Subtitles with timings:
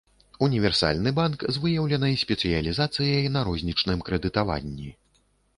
[0.45, 4.89] Універсальны банк, з выяўленай спецыялізацыяй на рознічным крэдытаванні.